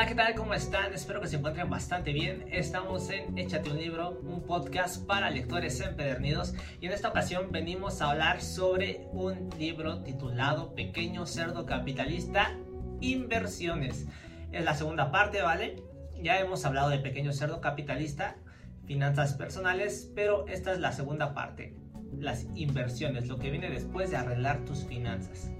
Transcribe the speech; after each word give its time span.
Hola, 0.00 0.08
¿qué 0.08 0.14
tal? 0.14 0.34
¿Cómo 0.34 0.54
están? 0.54 0.94
Espero 0.94 1.20
que 1.20 1.28
se 1.28 1.36
encuentren 1.36 1.68
bastante 1.68 2.14
bien. 2.14 2.46
Estamos 2.50 3.10
en 3.10 3.36
Échate 3.36 3.70
un 3.70 3.76
libro, 3.76 4.18
un 4.22 4.42
podcast 4.44 5.04
para 5.04 5.28
lectores 5.28 5.78
empedernidos 5.82 6.54
y 6.80 6.86
en 6.86 6.92
esta 6.92 7.10
ocasión 7.10 7.52
venimos 7.52 8.00
a 8.00 8.12
hablar 8.12 8.40
sobre 8.40 9.06
un 9.12 9.50
libro 9.58 10.02
titulado 10.02 10.74
Pequeño 10.74 11.26
Cerdo 11.26 11.66
Capitalista, 11.66 12.56
Inversiones. 13.02 14.06
Es 14.52 14.64
la 14.64 14.74
segunda 14.74 15.10
parte, 15.12 15.42
¿vale? 15.42 15.82
Ya 16.22 16.38
hemos 16.38 16.64
hablado 16.64 16.88
de 16.88 17.00
Pequeño 17.00 17.34
Cerdo 17.34 17.60
Capitalista, 17.60 18.38
finanzas 18.86 19.34
personales, 19.34 20.10
pero 20.14 20.46
esta 20.48 20.72
es 20.72 20.80
la 20.80 20.92
segunda 20.92 21.34
parte, 21.34 21.76
las 22.16 22.46
inversiones, 22.54 23.28
lo 23.28 23.38
que 23.38 23.50
viene 23.50 23.68
después 23.68 24.10
de 24.10 24.16
arreglar 24.16 24.64
tus 24.64 24.86
finanzas. 24.86 25.50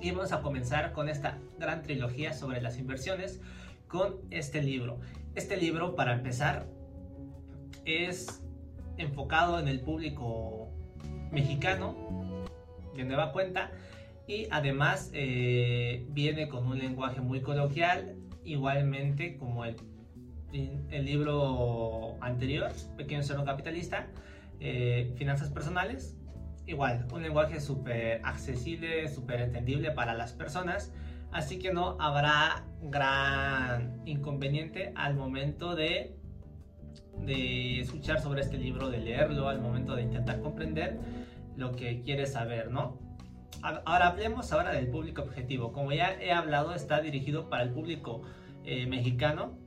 Y 0.00 0.12
vamos 0.12 0.32
a 0.32 0.42
comenzar 0.42 0.92
con 0.92 1.08
esta 1.08 1.38
gran 1.58 1.82
trilogía 1.82 2.32
sobre 2.32 2.60
las 2.60 2.78
inversiones 2.78 3.40
con 3.88 4.16
este 4.30 4.62
libro. 4.62 5.00
Este 5.34 5.56
libro, 5.56 5.94
para 5.96 6.14
empezar, 6.14 6.66
es 7.84 8.42
enfocado 8.96 9.58
en 9.58 9.68
el 9.68 9.80
público 9.80 10.70
mexicano 11.32 11.96
de 12.94 13.04
nueva 13.04 13.32
cuenta 13.32 13.70
y 14.26 14.46
además 14.50 15.10
eh, 15.14 16.06
viene 16.10 16.48
con 16.48 16.66
un 16.66 16.78
lenguaje 16.78 17.20
muy 17.20 17.40
coloquial, 17.40 18.16
igualmente 18.44 19.36
como 19.36 19.64
el, 19.64 19.76
el 20.52 21.04
libro 21.04 22.16
anterior, 22.20 22.70
Pequeño 22.96 23.22
Cerdo 23.22 23.44
Capitalista, 23.44 24.06
eh, 24.60 25.14
Finanzas 25.16 25.50
Personales, 25.50 26.17
igual, 26.68 27.06
un 27.12 27.22
lenguaje 27.22 27.60
súper 27.60 28.20
accesible, 28.24 29.08
súper 29.08 29.40
entendible 29.40 29.90
para 29.90 30.14
las 30.14 30.32
personas, 30.32 30.92
así 31.32 31.58
que 31.58 31.72
no 31.72 31.96
habrá 31.98 32.64
gran 32.82 34.02
inconveniente 34.04 34.92
al 34.94 35.14
momento 35.14 35.74
de, 35.74 36.16
de 37.24 37.80
escuchar 37.80 38.20
sobre 38.20 38.42
este 38.42 38.58
libro, 38.58 38.90
de 38.90 38.98
leerlo, 38.98 39.48
al 39.48 39.60
momento 39.60 39.96
de 39.96 40.02
intentar 40.02 40.40
comprender 40.40 41.00
lo 41.56 41.72
que 41.72 42.02
quieres 42.02 42.32
saber, 42.32 42.70
¿no? 42.70 42.98
Ahora 43.62 44.08
hablemos 44.08 44.52
ahora 44.52 44.70
del 44.72 44.88
público 44.88 45.22
objetivo. 45.22 45.72
Como 45.72 45.90
ya 45.92 46.12
he 46.20 46.30
hablado, 46.30 46.74
está 46.74 47.00
dirigido 47.00 47.48
para 47.48 47.64
el 47.64 47.70
público 47.70 48.22
eh, 48.64 48.86
mexicano. 48.86 49.58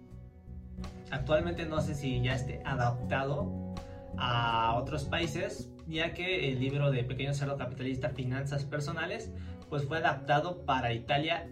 Actualmente 1.09 1.65
no 1.65 1.81
sé 1.81 1.93
si 1.93 2.21
ya 2.21 2.35
esté 2.35 2.61
adaptado 2.63 3.73
a 4.17 4.75
otros 4.77 5.05
países, 5.05 5.73
ya 5.91 6.13
que 6.13 6.49
el 6.49 6.59
libro 6.59 6.91
de 6.91 7.03
Pequeño 7.03 7.33
Cerdo 7.33 7.57
Capitalista, 7.57 8.09
Finanzas 8.09 8.65
Personales, 8.65 9.31
pues 9.69 9.85
fue 9.85 9.97
adaptado 9.97 10.65
para 10.65 10.93
Italia 10.93 11.49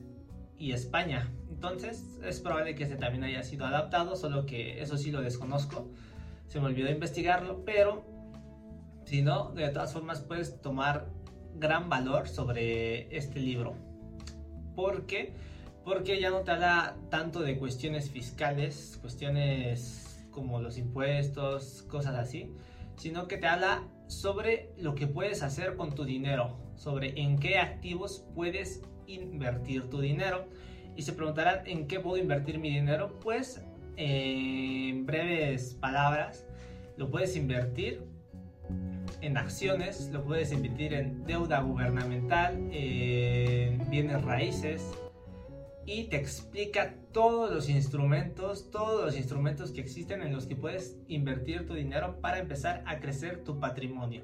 y 0.57 0.71
España. 0.71 1.31
Entonces 1.49 2.19
es 2.23 2.39
probable 2.39 2.75
que 2.75 2.83
este 2.83 2.95
también 2.95 3.23
haya 3.23 3.43
sido 3.43 3.65
adaptado, 3.65 4.15
solo 4.15 4.45
que 4.45 4.81
eso 4.81 4.97
sí 4.97 5.11
lo 5.11 5.21
desconozco. 5.21 5.89
Se 6.47 6.59
me 6.59 6.67
olvidó 6.67 6.89
investigarlo, 6.89 7.63
pero 7.65 8.05
si 9.05 9.21
no, 9.21 9.51
de 9.51 9.69
todas 9.69 9.93
formas 9.93 10.21
puedes 10.21 10.61
tomar 10.61 11.07
gran 11.55 11.89
valor 11.89 12.27
sobre 12.27 13.15
este 13.15 13.39
libro. 13.39 13.75
¿Por 14.75 15.05
qué? 15.05 15.33
Porque 15.83 16.19
ya 16.19 16.29
no 16.29 16.41
te 16.41 16.51
habla 16.51 16.95
tanto 17.09 17.41
de 17.41 17.57
cuestiones 17.57 18.09
fiscales, 18.09 18.97
cuestiones 19.01 20.25
como 20.31 20.61
los 20.61 20.77
impuestos, 20.77 21.83
cosas 21.89 22.15
así, 22.15 22.53
sino 22.99 23.27
que 23.27 23.37
te 23.37 23.47
habla 23.47 23.83
sobre 24.07 24.69
lo 24.77 24.93
que 24.93 25.07
puedes 25.07 25.41
hacer 25.41 25.77
con 25.77 25.95
tu 25.95 26.03
dinero, 26.03 26.57
sobre 26.75 27.19
en 27.19 27.39
qué 27.39 27.57
activos 27.57 28.25
puedes 28.35 28.81
invertir 29.07 29.89
tu 29.89 30.01
dinero. 30.01 30.45
Y 30.97 31.03
se 31.03 31.13
preguntarán 31.13 31.65
en 31.65 31.87
qué 31.87 32.01
puedo 32.01 32.17
invertir 32.17 32.59
mi 32.59 32.69
dinero, 32.69 33.17
pues 33.21 33.63
en 33.95 35.05
breves 35.05 35.75
palabras, 35.79 36.45
lo 36.97 37.09
puedes 37.09 37.37
invertir 37.37 38.03
en 39.21 39.37
acciones, 39.37 40.09
lo 40.11 40.23
puedes 40.25 40.51
invertir 40.51 40.93
en 40.93 41.23
deuda 41.23 41.61
gubernamental, 41.61 42.69
en 42.71 43.89
bienes 43.89 44.21
raíces, 44.23 44.93
y 45.89 46.03
te 46.03 46.17
explica 46.17 46.93
todos 47.11 47.51
los 47.51 47.67
instrumentos, 47.67 48.69
todos 48.69 49.05
los 49.05 49.17
instrumentos 49.17 49.71
que 49.71 49.81
existen 49.81 50.21
en 50.21 50.31
los 50.31 50.45
que 50.45 50.55
puedes 50.55 50.99
invertir 51.07 51.65
tu 51.65 51.73
dinero 51.73 52.21
para 52.21 52.37
empezar 52.37 52.83
a 52.85 52.99
crecer 52.99 53.43
tu 53.43 53.59
patrimonio. 53.59 54.21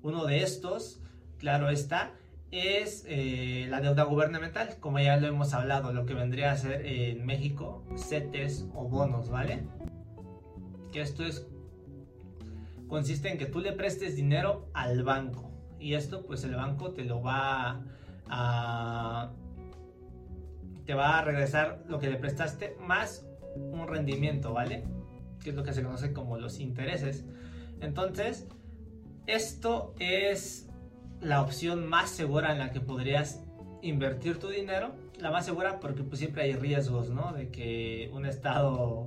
Uno 0.00 0.26
de 0.26 0.44
estos, 0.44 1.00
claro 1.38 1.70
está, 1.70 2.12
es 2.52 3.04
eh, 3.08 3.66
la 3.68 3.80
deuda 3.80 4.04
gubernamental, 4.04 4.76
como 4.78 5.00
ya 5.00 5.16
lo 5.16 5.26
hemos 5.26 5.54
hablado, 5.54 5.92
lo 5.92 6.06
que 6.06 6.14
vendría 6.14 6.52
a 6.52 6.56
ser 6.56 6.86
en 6.86 7.26
México, 7.26 7.84
CETES 7.96 8.68
o 8.72 8.84
bonos, 8.84 9.28
¿vale? 9.28 9.64
Que 10.92 11.00
esto 11.00 11.24
es 11.24 11.48
consiste 12.86 13.28
en 13.28 13.38
que 13.38 13.46
tú 13.46 13.58
le 13.58 13.72
prestes 13.72 14.14
dinero 14.14 14.68
al 14.72 15.02
banco 15.02 15.50
y 15.80 15.94
esto 15.94 16.24
pues 16.26 16.44
el 16.44 16.54
banco 16.54 16.92
te 16.92 17.04
lo 17.04 17.22
va 17.22 17.82
a 18.28 19.32
te 20.90 20.94
va 20.96 21.20
a 21.20 21.22
regresar 21.22 21.84
lo 21.86 22.00
que 22.00 22.10
le 22.10 22.16
prestaste 22.16 22.76
más 22.80 23.24
un 23.54 23.86
rendimiento, 23.86 24.52
¿vale? 24.52 24.82
Que 25.40 25.50
es 25.50 25.54
lo 25.54 25.62
que 25.62 25.72
se 25.72 25.84
conoce 25.84 26.12
como 26.12 26.36
los 26.36 26.58
intereses. 26.58 27.24
Entonces, 27.80 28.48
esto 29.28 29.94
es 30.00 30.68
la 31.20 31.42
opción 31.42 31.86
más 31.86 32.10
segura 32.10 32.50
en 32.50 32.58
la 32.58 32.72
que 32.72 32.80
podrías 32.80 33.44
invertir 33.82 34.40
tu 34.40 34.48
dinero. 34.48 34.96
La 35.20 35.30
más 35.30 35.44
segura 35.44 35.78
porque 35.78 36.02
pues 36.02 36.18
siempre 36.18 36.42
hay 36.42 36.54
riesgos, 36.54 37.08
¿no? 37.08 37.34
De 37.34 37.50
que 37.50 38.10
un 38.12 38.26
estado, 38.26 39.06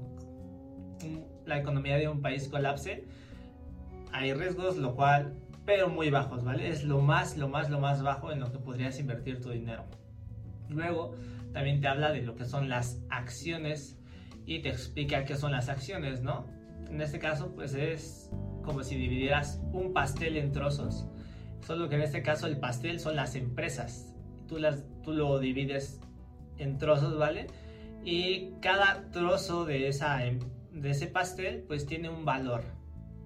la 1.45 1.59
economía 1.59 1.97
de 1.97 2.07
un 2.07 2.21
país 2.21 2.47
colapse. 2.47 3.03
Hay 4.13 4.33
riesgos, 4.33 4.77
lo 4.77 4.95
cual, 4.95 5.33
pero 5.65 5.89
muy 5.89 6.09
bajos, 6.09 6.45
¿vale? 6.45 6.69
Es 6.69 6.85
lo 6.85 7.01
más, 7.01 7.35
lo 7.35 7.49
más, 7.49 7.69
lo 7.69 7.81
más 7.81 8.01
bajo 8.01 8.31
en 8.31 8.39
lo 8.39 8.53
que 8.53 8.59
podrías 8.59 8.97
invertir 8.99 9.41
tu 9.41 9.49
dinero. 9.49 9.83
Luego, 10.69 11.15
también 11.53 11.81
te 11.81 11.87
habla 11.87 12.11
de 12.11 12.21
lo 12.21 12.35
que 12.35 12.45
son 12.45 12.69
las 12.69 12.99
acciones 13.09 13.97
y 14.45 14.59
te 14.59 14.69
explica 14.69 15.25
qué 15.25 15.35
son 15.35 15.51
las 15.51 15.69
acciones, 15.69 16.21
¿no? 16.21 16.47
En 16.89 17.01
este 17.01 17.19
caso, 17.19 17.53
pues 17.55 17.73
es 17.75 18.29
como 18.63 18.83
si 18.83 18.95
dividieras 18.95 19.61
un 19.71 19.93
pastel 19.93 20.37
en 20.37 20.51
trozos, 20.51 21.05
solo 21.65 21.89
que 21.89 21.95
en 21.95 22.01
este 22.01 22.23
caso 22.23 22.47
el 22.47 22.57
pastel 22.57 22.99
son 22.99 23.15
las 23.15 23.35
empresas. 23.35 24.13
Tú, 24.47 24.57
las, 24.57 24.83
tú 25.03 25.13
lo 25.13 25.39
divides 25.39 26.01
en 26.57 26.77
trozos, 26.77 27.17
¿vale? 27.17 27.47
Y 28.03 28.51
cada 28.61 29.09
trozo 29.11 29.65
de, 29.65 29.87
esa, 29.87 30.25
em, 30.25 30.39
de 30.71 30.91
ese 30.91 31.07
pastel, 31.07 31.63
pues 31.67 31.85
tiene 31.85 32.09
un 32.09 32.25
valor. 32.25 32.63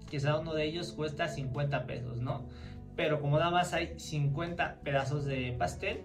Quizá 0.09 0.37
uno 0.37 0.53
de 0.53 0.65
ellos 0.65 0.93
cuesta 0.93 1.27
50 1.27 1.85
pesos, 1.87 2.21
¿no? 2.21 2.47
Pero 2.95 3.19
como 3.21 3.37
nada 3.37 3.51
más 3.51 3.73
hay 3.73 3.99
50 3.99 4.81
pedazos 4.83 5.25
de 5.25 5.55
pastel, 5.57 6.03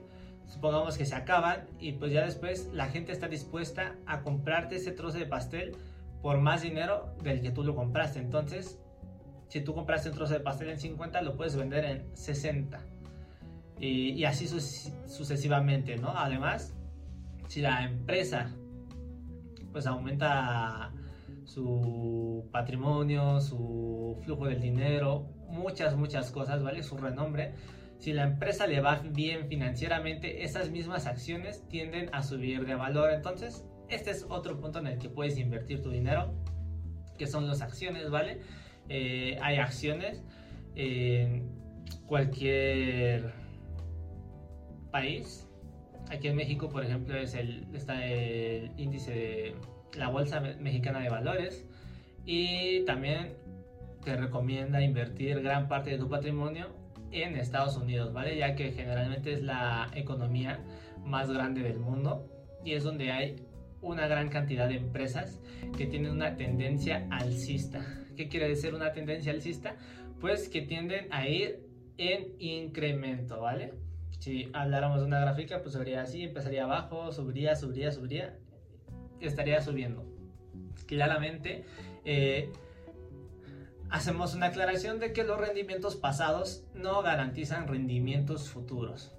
supongamos 0.53 0.99
que 0.99 1.07
se 1.07 1.15
acaban 1.15 1.65
y 1.81 1.93
pues 1.93 2.13
ya 2.13 2.25
después 2.25 2.69
la 2.75 2.87
gente 2.87 3.11
está 3.11 3.27
dispuesta 3.27 3.97
a 4.07 4.21
comprarte 4.21 4.77
ese 4.77 4.93
trozo 4.93 5.19
de 5.19 5.25
pastel 5.25 5.73
por 6.21 6.39
más 6.41 6.61
dinero 6.61 7.15
del 7.23 7.41
que 7.41 7.51
tú 7.51 7.65
lo 7.65 7.75
compraste. 7.75 8.19
Entonces, 8.19 8.79
si 9.49 9.63
tú 9.63 9.75
compraste 9.75 10.11
un 10.11 10.15
trozo 10.15 10.35
de 10.35 10.41
pastel 10.41 10.69
en 10.69 10.79
50, 10.79 11.23
lo 11.23 11.37
puedes 11.37 11.57
vender 11.57 11.85
en 11.85 12.17
60. 12.17 12.81
Y, 13.81 14.23
así 14.25 14.47
sucesivamente, 14.47 15.97
¿no? 15.97 16.11
Además, 16.11 16.75
si 17.49 17.61
la 17.63 17.85
empresa 17.85 18.55
pues 19.73 19.87
aumenta 19.87 20.93
su 21.45 22.47
patrimonio, 22.53 23.41
su 23.41 24.19
flujo 24.23 24.47
del 24.47 24.61
dinero, 24.61 25.27
muchas, 25.49 25.97
muchas 25.97 26.31
cosas, 26.31 26.63
¿vale? 26.63 26.83
Su 26.83 26.99
renombre, 26.99 27.55
si 28.03 28.13
la 28.13 28.25
empresa 28.25 28.67
le 28.67 28.81
va 28.81 28.97
bien 28.97 29.47
financieramente, 29.47 30.43
esas 30.43 30.71
mismas 30.71 31.07
acciones 31.07 31.63
tienden 31.69 32.11
a 32.13 32.25
subir 32.25 32.67
de 32.67 32.75
valor. 32.75 33.13
Entonces, 33.13 33.65
este 33.89 34.11
es 34.11 34.27
otro 34.29 34.61
punto 34.61 34.81
en 34.81 34.89
el 34.89 34.99
que 34.99 35.09
puedes 35.09 35.39
invertir 35.39 35.83
tu 35.83 35.91
dinero, 35.91 36.35
que 37.17 37.29
son 37.29 37.47
las 37.47 37.63
acciones, 37.63 38.11
¿vale? 38.11 38.41
Eh, 38.89 39.39
hay 39.41 39.59
acciones 39.59 40.25
en 40.75 41.49
cualquier 42.07 43.33
país. 44.91 45.49
Aquí 46.11 46.27
en 46.27 46.35
México, 46.35 46.69
por 46.71 46.83
ejemplo, 46.85 47.17
es 47.17 47.35
el, 47.35 47.69
está 47.73 48.05
el 48.05 48.73
índice 48.79 49.13
de 49.13 49.55
la 49.97 50.09
Bolsa 50.09 50.41
Mexicana 50.41 50.99
de 50.99 51.09
Valores 51.09 51.65
y 52.27 52.85
también 52.85 53.35
te 54.05 54.17
recomienda 54.17 54.83
invertir 54.83 55.41
gran 55.41 55.69
parte 55.69 55.91
de 55.91 55.99
tu 55.99 56.09
patrimonio 56.09 56.82
en 57.13 57.37
Estados 57.37 57.77
Unidos, 57.77 58.13
¿vale? 58.13 58.37
Ya 58.37 58.55
que 58.55 58.73
generalmente 58.73 59.33
es 59.33 59.43
la 59.43 59.91
economía 59.95 60.61
más 61.05 61.31
grande 61.31 61.63
del 61.63 61.79
mundo 61.79 62.29
y 62.65 62.73
es 62.73 62.85
donde 62.85 63.11
hay 63.11 63.37
una 63.81 64.07
gran 64.07 64.29
cantidad 64.29 64.69
de 64.69 64.77
empresas 64.77 65.41
que 65.77 65.87
tienen 65.87 66.13
una 66.13 66.37
tendencia 66.37 67.07
alcista. 67.11 67.85
¿Qué 68.17 68.29
quiere 68.29 68.49
decir 68.49 68.75
una 68.75 68.93
tendencia 68.93 69.33
alcista? 69.33 69.77
Pues 70.21 70.49
que 70.49 70.63
tienden 70.63 71.09
a 71.13 71.27
ir 71.27 71.67
en 71.99 72.35
incremento, 72.39 73.41
¿vale? 73.41 73.75
Si 74.19 74.49
habláramos 74.53 75.01
de 75.01 75.07
una 75.07 75.21
gráfica, 75.21 75.63
pues 75.63 75.75
sería 75.75 76.03
así, 76.03 76.23
empezaría 76.23 76.65
abajo, 76.65 77.11
subiría, 77.11 77.57
subiría, 77.57 77.91
subiría, 77.91 78.39
estaría 79.21 79.61
subiendo. 79.61 80.05
Claramente, 80.87 81.65
eh, 82.05 82.53
hacemos 83.93 84.35
una 84.35 84.47
aclaración 84.47 84.99
de 84.99 85.13
que 85.13 85.23
los 85.23 85.39
rendimientos 85.39 85.97
pasados 85.97 86.65
no 86.75 87.03
garantizan 87.03 87.69
rendimientos 87.69 88.49
futuros. 88.49 89.15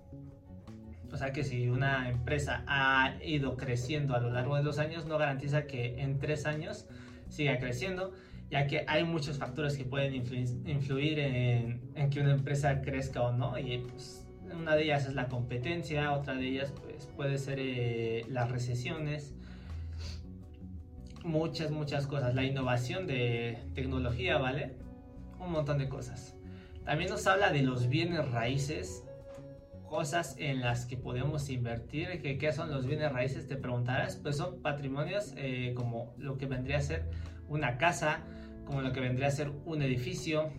O 1.11 1.17
sea 1.17 1.31
que 1.31 1.43
si 1.43 1.69
una 1.69 2.09
empresa 2.09 2.63
ha 2.65 3.13
ido 3.23 3.55
creciendo 3.55 4.15
a 4.15 4.19
lo 4.19 4.31
largo 4.31 4.55
de 4.55 4.63
los 4.63 4.79
años, 4.79 5.05
no 5.05 5.19
garantiza 5.19 5.67
que 5.67 6.01
en 6.01 6.17
tres 6.17 6.47
años 6.47 6.87
siga 7.29 7.59
creciendo, 7.59 8.13
ya 8.49 8.65
que 8.65 8.83
hay 8.87 9.03
muchos 9.03 9.37
factores 9.37 9.77
que 9.77 9.85
pueden 9.85 10.15
influir 10.15 11.19
en, 11.19 12.09
que 12.09 12.19
una 12.19 12.33
empresa 12.33 12.81
crezca 12.81 13.21
o 13.21 13.31
no. 13.31 13.59
Y 13.59 13.77
pues, 13.77 14.25
una 14.51 14.75
de 14.75 14.85
ellas 14.85 15.05
es 15.05 15.13
la 15.13 15.27
competencia, 15.27 16.13
otra 16.13 16.33
de 16.33 16.47
ellas 16.47 16.73
pues, 16.81 17.05
puede 17.15 17.37
ser 17.37 17.59
eh, 17.59 18.25
las 18.27 18.49
recesiones, 18.49 19.35
muchas, 21.23 21.71
muchas 21.71 22.07
cosas. 22.07 22.35
La 22.35 22.43
innovación 22.43 23.07
de 23.07 23.57
tecnología, 23.73 24.37
¿vale? 24.37 24.75
Un 25.39 25.51
montón 25.51 25.77
de 25.77 25.89
cosas. 25.89 26.35
También 26.85 27.09
nos 27.09 27.25
habla 27.27 27.51
de 27.51 27.61
los 27.61 27.87
bienes 27.87 28.29
raíces, 28.31 29.03
cosas 29.89 30.35
en 30.37 30.61
las 30.61 30.85
que 30.85 30.97
podemos 30.97 31.49
invertir. 31.49 32.21
¿Qué, 32.21 32.37
qué 32.37 32.51
son 32.51 32.71
los 32.71 32.85
bienes 32.85 33.11
raíces? 33.11 33.47
Te 33.47 33.55
preguntarás. 33.55 34.17
Pues 34.17 34.37
son 34.37 34.61
patrimonios 34.61 35.33
eh, 35.37 35.73
como 35.75 36.13
lo 36.17 36.37
que 36.37 36.45
vendría 36.45 36.77
a 36.77 36.81
ser 36.81 37.09
una 37.47 37.77
casa, 37.77 38.21
como 38.65 38.81
lo 38.81 38.91
que 38.91 38.99
vendría 38.99 39.27
a 39.27 39.31
ser 39.31 39.51
un 39.65 39.81
edificio 39.81 40.51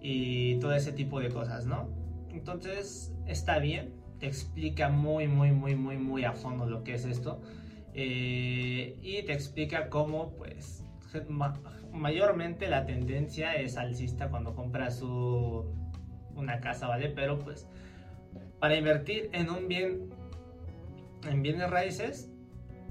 y 0.00 0.58
todo 0.60 0.74
ese 0.74 0.92
tipo 0.92 1.20
de 1.20 1.30
cosas, 1.30 1.66
¿no? 1.66 1.88
Entonces 2.30 3.12
está 3.26 3.58
bien, 3.58 3.94
te 4.20 4.26
explica 4.26 4.88
muy, 4.88 5.26
muy, 5.26 5.52
muy, 5.52 5.74
muy, 5.74 5.96
muy 5.96 6.24
a 6.24 6.32
fondo 6.32 6.66
lo 6.66 6.84
que 6.84 6.94
es 6.94 7.04
esto. 7.04 7.40
Eh, 7.98 8.98
y 9.00 9.22
te 9.22 9.32
explica 9.32 9.88
cómo 9.88 10.32
pues 10.36 10.84
mayormente 11.92 12.68
la 12.68 12.84
tendencia 12.84 13.54
es 13.54 13.78
alcista 13.78 14.28
cuando 14.28 14.54
compras 14.54 15.02
una 15.02 16.60
casa, 16.60 16.88
¿vale? 16.88 17.08
Pero 17.08 17.38
pues 17.38 17.66
para 18.60 18.76
invertir 18.76 19.30
en 19.32 19.48
un 19.48 19.66
bien, 19.66 20.10
en 21.26 21.42
bienes 21.42 21.70
raíces, 21.70 22.30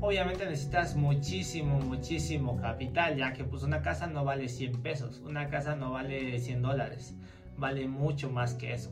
obviamente 0.02 0.46
necesitas 0.46 0.96
muchísimo, 0.96 1.80
muchísimo 1.80 2.58
capital, 2.58 3.16
ya 3.16 3.34
que 3.34 3.44
pues 3.44 3.62
una 3.62 3.84
casa 3.84 4.08
no 4.08 4.26
vale 4.26 4.50
100 4.50 4.82
pesos, 4.82 5.22
una 5.24 5.50
casa 5.50 5.76
no 5.76 5.92
vale 5.92 6.40
100 6.40 6.64
dólares, 6.64 7.16
vale 7.58 7.88
mucho 7.88 8.32
más 8.32 8.56
que 8.56 8.74
eso. 8.74 8.92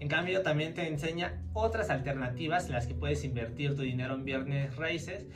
En 0.00 0.08
cambio, 0.08 0.42
también 0.42 0.74
te 0.74 0.86
enseña 0.86 1.42
otras 1.52 1.90
alternativas 1.90 2.66
en 2.66 2.72
las 2.72 2.86
que 2.86 2.94
puedes 2.94 3.24
invertir 3.24 3.74
tu 3.74 3.82
dinero 3.82 4.14
en 4.14 4.24
bienes 4.24 4.76
raíces 4.76 5.26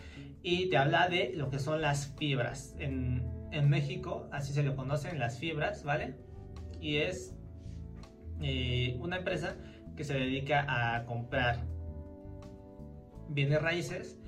y 0.43 0.69
te 0.71 0.77
habla 0.77 1.09
de 1.09 1.33
lo 1.35 1.51
que 1.51 1.59
son 1.59 1.81
las 1.81 2.15
fibras. 2.17 2.75
En, 2.79 3.31
México, 3.69 4.29
así 4.33 4.55
se 4.55 4.63
lo 4.63 4.75
conocen, 4.77 5.19
las 5.19 5.39
fibras, 5.39 5.85
¿vale? 5.85 6.15
Y 6.81 6.97
es 6.97 7.37
eh, 8.41 8.97
una 8.99 9.19
empresa 9.19 9.57
que 9.95 10.05
se 10.05 10.15
dedica 10.15 10.65
a 10.67 11.05
comprar 11.05 11.67
bienes 13.29 13.61
raíces 13.61 14.19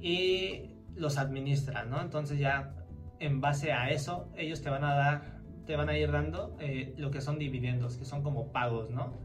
y 0.00 0.74
los 0.94 1.16
administra, 1.16 1.84
¿no? 1.84 2.00
Entonces 2.02 2.38
ya 2.38 2.74
en 3.20 3.40
base 3.40 3.72
a 3.72 3.90
eso, 3.90 4.30
ellos 4.36 4.60
te 4.62 4.70
van 4.70 4.84
a 4.84 4.94
dar, 4.94 5.40
te 5.66 5.76
van 5.76 5.88
a 5.88 5.96
ir 5.96 6.12
dando 6.12 6.56
eh, 6.60 6.94
lo 6.98 7.10
que 7.10 7.20
son 7.20 7.38
dividendos, 7.38 7.96
que 7.96 8.04
son 8.04 8.22
como 8.22 8.52
pagos, 8.52 8.90
¿no? 8.90 9.18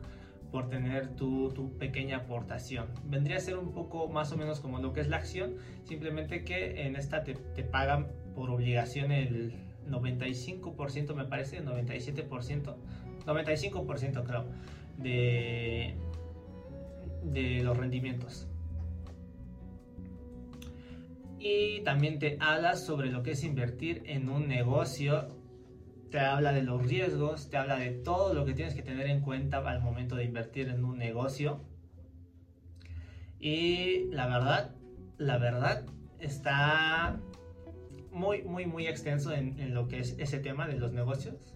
Por 0.53 0.69
tener 0.69 1.15
tu, 1.15 1.49
tu, 1.49 1.75
pequeña 1.79 2.17
aportación. 2.17 2.85
Vendría 3.05 3.37
a 3.37 3.39
ser 3.39 3.57
un 3.57 3.71
poco 3.71 4.07
más 4.07 4.31
o 4.33 4.37
menos 4.37 4.59
como 4.59 4.77
lo 4.77 4.93
que 4.93 5.01
es 5.01 5.07
la 5.07 5.17
acción, 5.17 5.55
simplemente 5.83 6.43
que 6.43 6.85
en 6.85 6.95
esta 6.95 7.23
te, 7.23 7.33
te 7.33 7.63
pagan 7.63 8.05
por 8.35 8.51
obligación 8.51 9.11
el 9.11 9.55
95%, 9.89 11.15
me 11.15 11.25
parece, 11.25 11.65
97%, 11.65 12.75
95% 13.25 14.23
creo, 14.23 14.45
de, 14.99 15.95
de 17.23 17.63
los 17.63 17.75
rendimientos. 17.75 18.47
Y 21.39 21.81
también 21.81 22.19
te 22.19 22.37
habla 22.39 22.75
sobre 22.75 23.09
lo 23.09 23.23
que 23.23 23.31
es 23.31 23.43
invertir 23.43 24.03
en 24.05 24.29
un 24.29 24.47
negocio 24.47 25.29
te 26.13 26.19
habla 26.19 26.53
de 26.53 26.61
los 26.61 26.85
riesgos, 26.85 27.49
te 27.49 27.57
habla 27.57 27.79
de 27.79 27.89
todo 27.89 28.35
lo 28.35 28.45
que 28.45 28.53
tienes 28.53 28.75
que 28.75 28.83
tener 28.83 29.07
en 29.07 29.21
cuenta 29.21 29.67
al 29.67 29.81
momento 29.81 30.15
de 30.15 30.23
invertir 30.23 30.69
en 30.69 30.85
un 30.85 30.99
negocio. 30.99 31.61
Y 33.39 34.11
la 34.11 34.27
verdad, 34.27 34.75
la 35.17 35.39
verdad 35.39 35.87
está 36.19 37.19
muy, 38.11 38.43
muy, 38.43 38.67
muy 38.67 38.85
extenso 38.85 39.33
en, 39.33 39.73
lo 39.73 39.87
que 39.87 40.01
es 40.01 40.15
ese 40.19 40.37
tema 40.37 40.67
de 40.67 40.77
los 40.77 40.93
negocios. 40.93 41.55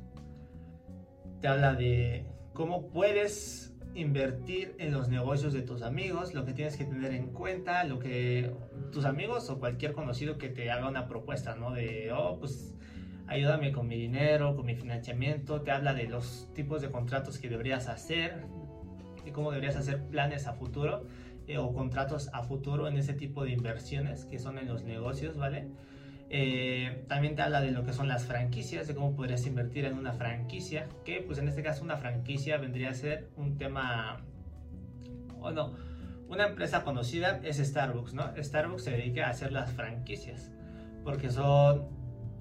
Te 1.39 1.47
habla 1.47 1.75
de 1.75 2.25
cómo 2.53 2.87
puedes 2.87 3.75
invertir 3.93 4.73
en 4.79 4.91
los 4.91 5.07
negocios 5.07 5.53
de 5.53 5.61
tus 5.61 5.83
amigos, 5.83 6.33
lo 6.33 6.45
que 6.45 6.53
tienes 6.53 6.77
que 6.77 6.85
tener 6.85 7.13
en 7.13 7.27
cuenta, 7.27 7.83
lo 7.83 7.99
que 7.99 8.55
tus 8.91 9.05
amigos 9.05 9.51
o 9.51 9.59
cualquier 9.59 9.93
conocido 9.93 10.39
que 10.39 10.49
te 10.49 10.71
haga 10.71 10.89
una 10.89 11.07
propuesta, 11.07 11.55
¿no? 11.55 11.73
De, 11.73 12.11
oh, 12.11 12.39
pues 12.39 12.73
ayúdame 13.27 13.71
con 13.71 13.87
mi 13.87 13.97
dinero, 13.97 14.55
con 14.55 14.65
mi 14.65 14.75
financiamiento, 14.75 15.61
te 15.61 15.71
habla 15.71 15.93
de 15.93 16.07
los 16.07 16.49
tipos 16.53 16.81
de 16.81 16.89
contratos 16.89 17.37
que 17.39 17.49
deberías 17.49 17.87
hacer 17.87 18.45
y 19.25 19.31
cómo 19.31 19.51
deberías 19.51 19.75
hacer 19.75 20.03
planes 20.07 20.47
a 20.47 20.53
futuro 20.53 21.05
eh, 21.47 21.57
o 21.57 21.73
contratos 21.73 22.29
a 22.33 22.43
futuro 22.43 22.87
en 22.87 22.97
ese 22.97 23.13
tipo 23.13 23.43
de 23.43 23.51
inversiones 23.51 24.25
que 24.25 24.39
son 24.39 24.57
en 24.57 24.67
los 24.67 24.83
negocios, 24.83 25.37
¿vale? 25.37 25.67
Eh, 26.29 27.05
también 27.07 27.35
te 27.35 27.41
habla 27.41 27.61
de 27.61 27.71
lo 27.71 27.85
que 27.85 27.93
son 27.93 28.07
las 28.09 28.25
franquicias, 28.25 28.87
de 28.87 28.95
cómo 28.95 29.15
podrías 29.15 29.45
invertir 29.45 29.85
en 29.85 29.93
una 29.93 30.11
franquicia, 30.11 30.87
que 31.05 31.21
pues 31.21 31.39
en 31.39 31.47
este 31.47 31.63
caso 31.63 31.83
una 31.83 31.95
franquicia 31.95 32.57
vendría 32.57 32.89
a 32.89 32.93
ser 32.93 33.29
un 33.37 33.57
tema, 33.57 34.25
o 35.39 35.51
no, 35.51 35.73
una 36.27 36.47
empresa 36.47 36.83
conocida 36.83 37.39
es 37.43 37.57
Starbucks, 37.57 38.13
¿no? 38.13 38.33
Starbucks 38.37 38.83
se 38.83 38.91
dedica 38.91 39.27
a 39.27 39.29
hacer 39.29 39.53
las 39.53 39.71
franquicias, 39.71 40.51
porque 41.05 41.29
son 41.29 41.96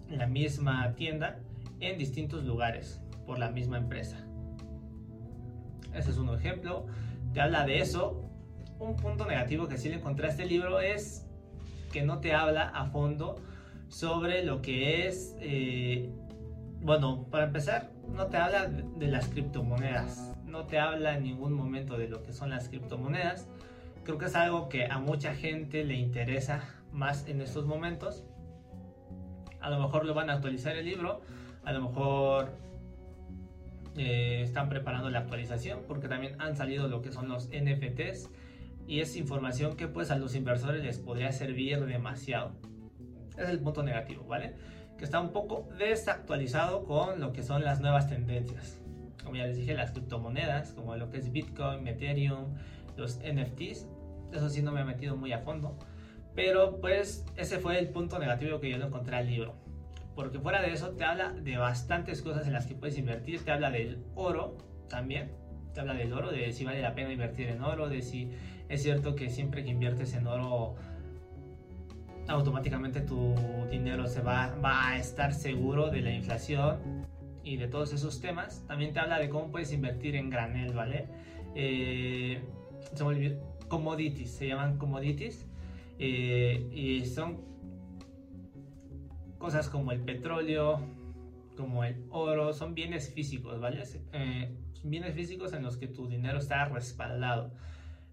la 0.08 0.26
misma 0.26 0.94
tienda 0.94 1.40
en 1.80 1.98
distintos 1.98 2.44
lugares 2.44 3.00
por 3.26 3.38
la 3.38 3.50
misma 3.50 3.78
empresa. 3.78 4.16
Ese 5.94 6.10
es 6.10 6.18
un 6.18 6.34
ejemplo. 6.34 6.86
Te 7.32 7.40
habla 7.40 7.64
de 7.66 7.80
eso. 7.80 8.22
Un 8.78 8.96
punto 8.96 9.26
negativo 9.26 9.68
que 9.68 9.78
sí 9.78 9.88
le 9.88 9.96
encontré 9.96 10.26
a 10.26 10.30
este 10.30 10.46
libro 10.46 10.80
es 10.80 11.26
que 11.92 12.02
no 12.02 12.20
te 12.20 12.34
habla 12.34 12.68
a 12.68 12.86
fondo 12.86 13.36
sobre 13.88 14.44
lo 14.44 14.60
que 14.60 15.06
es, 15.06 15.34
eh, 15.40 16.10
bueno, 16.80 17.26
para 17.30 17.44
empezar, 17.44 17.90
no 18.08 18.26
te 18.26 18.36
habla 18.36 18.66
de 18.66 19.06
las 19.06 19.28
criptomonedas. 19.28 20.34
No 20.44 20.66
te 20.66 20.78
habla 20.78 21.16
en 21.16 21.24
ningún 21.24 21.52
momento 21.52 21.96
de 21.96 22.08
lo 22.08 22.22
que 22.22 22.32
son 22.32 22.50
las 22.50 22.68
criptomonedas. 22.68 23.48
Creo 24.04 24.18
que 24.18 24.26
es 24.26 24.36
algo 24.36 24.68
que 24.68 24.86
a 24.86 24.98
mucha 24.98 25.34
gente 25.34 25.84
le 25.84 25.94
interesa 25.94 26.62
más 26.92 27.26
en 27.28 27.40
estos 27.40 27.66
momentos 27.66 28.24
a 29.66 29.70
lo 29.70 29.80
mejor 29.80 30.06
lo 30.06 30.14
van 30.14 30.30
a 30.30 30.34
actualizar 30.34 30.76
el 30.76 30.84
libro, 30.84 31.22
a 31.64 31.72
lo 31.72 31.88
mejor 31.88 32.52
eh, 33.96 34.42
están 34.42 34.68
preparando 34.68 35.10
la 35.10 35.18
actualización 35.18 35.80
porque 35.88 36.06
también 36.06 36.40
han 36.40 36.54
salido 36.54 36.86
lo 36.86 37.02
que 37.02 37.10
son 37.10 37.28
los 37.28 37.48
NFTs 37.48 38.30
y 38.86 39.00
es 39.00 39.16
información 39.16 39.76
que 39.76 39.88
pues 39.88 40.12
a 40.12 40.18
los 40.18 40.36
inversores 40.36 40.84
les 40.84 41.00
podría 41.00 41.32
servir 41.32 41.84
demasiado. 41.84 42.52
Es 43.36 43.48
el 43.48 43.58
punto 43.58 43.82
negativo, 43.82 44.24
¿vale? 44.24 44.54
Que 44.98 45.04
está 45.04 45.18
un 45.18 45.32
poco 45.32 45.68
desactualizado 45.76 46.84
con 46.84 47.18
lo 47.18 47.32
que 47.32 47.42
son 47.42 47.64
las 47.64 47.80
nuevas 47.80 48.08
tendencias. 48.08 48.80
Como 49.24 49.34
ya 49.34 49.48
les 49.48 49.56
dije, 49.56 49.74
las 49.74 49.90
criptomonedas, 49.90 50.74
como 50.74 50.94
lo 50.94 51.10
que 51.10 51.18
es 51.18 51.32
Bitcoin, 51.32 51.88
Ethereum, 51.88 52.54
los 52.96 53.18
NFTs. 53.18 53.88
Eso 54.32 54.48
sí 54.48 54.62
no 54.62 54.70
me 54.70 54.82
he 54.82 54.84
metido 54.84 55.16
muy 55.16 55.32
a 55.32 55.40
fondo. 55.40 55.76
Pero 56.36 56.80
pues 56.80 57.24
ese 57.36 57.58
fue 57.58 57.78
el 57.78 57.88
punto 57.88 58.18
negativo 58.18 58.60
que 58.60 58.70
yo 58.70 58.78
no 58.78 58.86
encontré 58.86 59.16
al 59.16 59.26
libro. 59.26 59.54
Porque 60.14 60.38
fuera 60.38 60.62
de 60.62 60.72
eso 60.72 60.90
te 60.90 61.04
habla 61.04 61.32
de 61.32 61.56
bastantes 61.56 62.22
cosas 62.22 62.46
en 62.46 62.52
las 62.52 62.66
que 62.66 62.74
puedes 62.74 62.98
invertir. 62.98 63.42
Te 63.44 63.50
habla 63.50 63.70
del 63.70 64.04
oro 64.14 64.58
también. 64.88 65.32
Te 65.74 65.80
habla 65.80 65.94
del 65.94 66.12
oro, 66.12 66.30
de 66.30 66.52
si 66.52 66.64
vale 66.64 66.80
la 66.80 66.94
pena 66.94 67.12
invertir 67.12 67.48
en 67.48 67.62
oro, 67.62 67.88
de 67.88 68.02
si 68.02 68.30
es 68.68 68.82
cierto 68.82 69.14
que 69.14 69.28
siempre 69.28 69.64
que 69.64 69.70
inviertes 69.70 70.14
en 70.14 70.26
oro 70.26 70.76
automáticamente 72.28 73.00
tu 73.02 73.34
dinero 73.70 74.06
se 74.06 74.20
va, 74.20 74.54
va 74.56 74.88
a 74.88 74.98
estar 74.98 75.32
seguro 75.32 75.90
de 75.90 76.00
la 76.00 76.10
inflación 76.12 77.06
y 77.44 77.56
de 77.56 77.68
todos 77.68 77.92
esos 77.92 78.20
temas. 78.20 78.64
También 78.66 78.92
te 78.92 79.00
habla 79.00 79.18
de 79.18 79.28
cómo 79.28 79.50
puedes 79.50 79.72
invertir 79.72 80.16
en 80.16 80.30
granel, 80.30 80.72
¿vale? 80.72 81.06
Eh, 81.54 82.42
se 82.94 83.38
commodities, 83.68 84.30
se 84.30 84.48
llaman 84.48 84.78
commodities 84.78 85.46
eh, 85.98 86.68
y 86.72 87.04
son 87.06 87.44
cosas 89.38 89.68
como 89.68 89.92
el 89.92 90.00
petróleo, 90.00 90.80
como 91.56 91.84
el 91.84 92.04
oro, 92.10 92.52
son 92.52 92.74
bienes 92.74 93.12
físicos, 93.12 93.60
¿vale? 93.60 93.82
Eh, 94.12 94.54
bienes 94.84 95.14
físicos 95.14 95.52
en 95.52 95.62
los 95.62 95.76
que 95.76 95.88
tu 95.88 96.06
dinero 96.08 96.38
está 96.38 96.64
respaldado. 96.66 97.52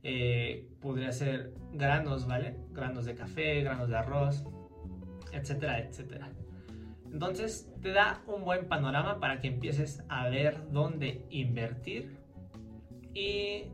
eh, 0.05 0.67
podría 0.81 1.13
ser 1.13 1.53
granos, 1.71 2.27
¿vale? 2.27 2.57
Granos 2.71 3.05
de 3.05 3.15
café, 3.15 3.61
granos 3.61 3.87
de 3.87 3.95
arroz, 3.95 4.43
etcétera, 5.31 5.79
etcétera. 5.79 6.29
Entonces 7.11 7.71
te 7.81 7.91
da 7.91 8.21
un 8.27 8.43
buen 8.43 8.67
panorama 8.67 9.19
para 9.19 9.39
que 9.39 9.47
empieces 9.47 10.03
a 10.09 10.27
ver 10.29 10.69
dónde 10.71 11.25
invertir 11.29 12.17
y 13.13 13.65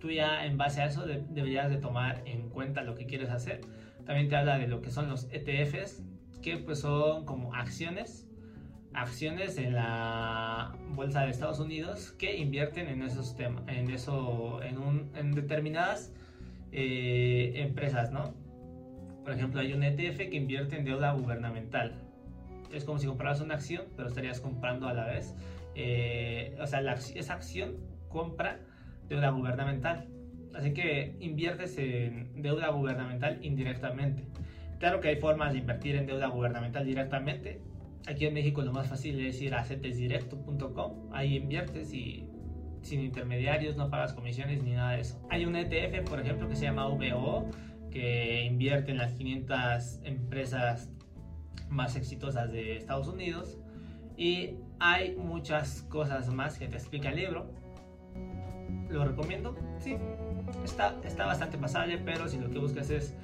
tú 0.00 0.10
ya 0.10 0.44
en 0.44 0.56
base 0.56 0.82
a 0.82 0.86
eso 0.86 1.04
deberías 1.06 1.70
de 1.70 1.78
tomar 1.78 2.22
en 2.26 2.48
cuenta 2.50 2.82
lo 2.82 2.94
que 2.94 3.06
quieres 3.06 3.30
hacer. 3.30 3.60
También 4.04 4.28
te 4.28 4.36
habla 4.36 4.58
de 4.58 4.68
lo 4.68 4.82
que 4.82 4.90
son 4.90 5.08
los 5.08 5.28
ETFs, 5.32 6.02
que 6.42 6.58
pues 6.58 6.80
son 6.80 7.24
como 7.24 7.54
acciones, 7.54 8.28
acciones 8.94 9.58
en 9.58 9.74
la 9.74 10.76
bolsa 10.90 11.22
de 11.22 11.30
Estados 11.30 11.58
Unidos 11.58 12.12
que 12.12 12.36
invierten 12.36 12.88
en 12.88 13.02
esos 13.02 13.36
temas, 13.36 13.64
en 13.66 13.90
eso, 13.90 14.62
en, 14.62 14.78
un, 14.78 15.10
en 15.16 15.32
determinadas 15.32 16.12
eh, 16.72 17.52
empresas, 17.56 18.12
¿no? 18.12 18.34
Por 19.24 19.32
ejemplo, 19.32 19.60
hay 19.60 19.72
un 19.72 19.82
ETF 19.82 20.18
que 20.18 20.36
invierte 20.36 20.76
en 20.76 20.84
deuda 20.84 21.12
gubernamental. 21.12 21.94
Es 22.72 22.84
como 22.84 22.98
si 22.98 23.06
compraras 23.08 23.40
una 23.40 23.54
acción, 23.54 23.84
pero 23.96 24.08
estarías 24.08 24.40
comprando 24.40 24.86
a 24.86 24.94
la 24.94 25.06
vez. 25.06 25.34
Eh, 25.74 26.56
o 26.60 26.66
sea, 26.66 26.80
esa 26.80 27.34
acción 27.34 27.76
compra 28.08 28.60
deuda 29.08 29.30
gubernamental. 29.30 30.08
Así 30.54 30.72
que 30.72 31.16
inviertes 31.20 31.76
en 31.78 32.42
deuda 32.42 32.68
gubernamental 32.70 33.38
indirectamente. 33.42 34.24
Claro 34.78 35.00
que 35.00 35.08
hay 35.08 35.16
formas 35.16 35.52
de 35.52 35.58
invertir 35.58 35.96
en 35.96 36.06
deuda 36.06 36.28
gubernamental 36.28 36.84
directamente. 36.84 37.60
Aquí 38.06 38.26
en 38.26 38.34
México 38.34 38.62
lo 38.62 38.72
más 38.72 38.88
fácil 38.88 39.20
es 39.20 39.40
ir 39.42 39.54
a 39.54 39.64
cetesdirecto.com. 39.64 41.10
Ahí 41.12 41.36
inviertes 41.36 41.92
y 41.92 42.28
sin 42.82 43.00
intermediarios, 43.00 43.76
no 43.76 43.90
pagas 43.90 44.12
comisiones 44.12 44.62
ni 44.62 44.72
nada 44.72 44.92
de 44.92 45.00
eso. 45.00 45.20
Hay 45.28 45.44
un 45.44 45.56
ETF, 45.56 46.08
por 46.08 46.20
ejemplo, 46.20 46.48
que 46.48 46.56
se 46.56 46.66
llama 46.66 46.86
VO, 46.88 47.50
que 47.90 48.44
invierte 48.44 48.92
en 48.92 48.98
las 48.98 49.12
500 49.14 50.00
empresas 50.04 50.90
más 51.68 51.96
exitosas 51.96 52.52
de 52.52 52.76
Estados 52.76 53.08
Unidos. 53.08 53.58
Y 54.16 54.54
hay 54.78 55.16
muchas 55.16 55.82
cosas 55.82 56.32
más 56.32 56.58
que 56.58 56.68
te 56.68 56.76
explica 56.76 57.10
el 57.10 57.16
libro 57.16 57.50
¿Lo 58.88 59.04
recomiendo? 59.04 59.56
Sí. 59.78 59.96
Está, 60.64 60.94
está 61.04 61.26
bastante 61.26 61.58
pasable, 61.58 61.98
pero 61.98 62.28
si 62.28 62.38
lo 62.38 62.48
que 62.48 62.58
buscas 62.58 62.90
es 62.90 63.14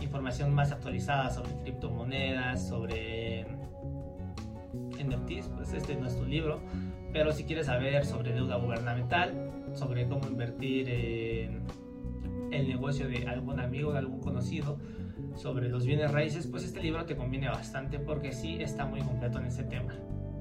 información 0.00 0.54
más 0.54 0.72
actualizada 0.72 1.30
sobre 1.30 1.52
criptomonedas, 1.62 2.68
sobre 2.68 3.46
NFTs, 4.72 5.48
pues 5.56 5.72
este 5.72 5.94
no 5.96 6.06
es 6.06 6.16
tu 6.16 6.24
libro. 6.24 6.60
Pero 7.12 7.32
si 7.32 7.44
quieres 7.44 7.66
saber 7.66 8.04
sobre 8.06 8.32
deuda 8.32 8.56
gubernamental, 8.56 9.50
sobre 9.74 10.08
cómo 10.08 10.26
invertir 10.26 10.88
en 10.88 11.62
el 12.50 12.68
negocio 12.68 13.08
de 13.08 13.26
algún 13.28 13.60
amigo, 13.60 13.92
de 13.92 13.98
algún 13.98 14.20
conocido, 14.20 14.78
sobre 15.36 15.68
los 15.68 15.86
bienes 15.86 16.10
raíces, 16.10 16.46
pues 16.46 16.64
este 16.64 16.80
libro 16.80 17.04
te 17.04 17.16
conviene 17.16 17.48
bastante 17.48 17.98
porque 17.98 18.32
sí 18.32 18.58
está 18.60 18.86
muy 18.86 19.00
completo 19.00 19.38
en 19.38 19.46
ese 19.46 19.64
tema. 19.64 19.94